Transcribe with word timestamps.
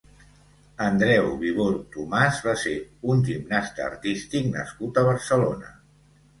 Andreu 0.85 1.29
Vivó 1.41 1.67
Tomàs 1.97 2.41
va 2.49 2.57
ser 2.63 2.75
un 3.13 3.23
gimnasta 3.29 3.87
artístic 3.93 4.51
nascut 4.59 5.01
a 5.01 5.07
Barcelona. 5.15 5.75